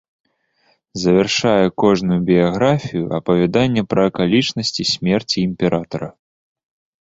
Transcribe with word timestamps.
Завяршае 1.01 1.65
кожную 1.83 2.17
біяграфію 2.29 3.03
апавяданне 3.19 3.83
пра 3.93 4.01
акалічнасці 4.13 4.83
смерці 4.95 5.37
імператара. 5.49 6.09